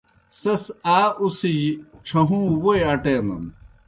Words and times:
سیْس 0.39 0.63
آ 0.97 0.99
اُڅِھجیْ 1.21 1.67
ڇھہُوں 2.05 2.45
ووئی 2.61 2.81
اٹینَن۔ 2.91 3.43